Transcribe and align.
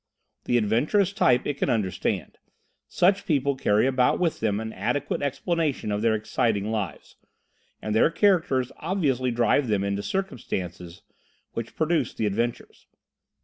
The 0.45 0.57
adventurous 0.57 1.13
type 1.13 1.45
it 1.45 1.59
can 1.59 1.69
understand: 1.69 2.39
such 2.87 3.23
people 3.27 3.55
carry 3.55 3.85
about 3.85 4.19
with 4.19 4.39
them 4.39 4.59
an 4.59 4.73
adequate 4.73 5.21
explanation 5.21 5.91
of 5.91 6.01
their 6.01 6.15
exciting 6.15 6.71
lives, 6.71 7.17
and 7.83 7.93
their 7.93 8.09
characters 8.09 8.71
obviously 8.77 9.29
drive 9.29 9.67
them 9.67 9.83
into 9.83 9.97
the 9.97 10.01
circumstances 10.07 11.03
which 11.53 11.75
produce 11.75 12.15
the 12.15 12.25
adventures. 12.25 12.87